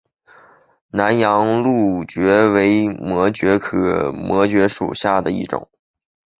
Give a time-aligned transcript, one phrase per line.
[0.89, 5.69] 南洋蕗蕨为膜蕨科膜蕨属下的一个种。